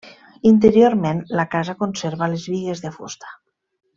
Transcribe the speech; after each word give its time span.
Interiorment 0.51 1.19
la 1.41 1.45
casa 1.51 1.77
conserva 1.83 2.31
les 2.33 2.49
bigues 2.55 2.83
de 2.87 2.95
fusta. 2.99 3.33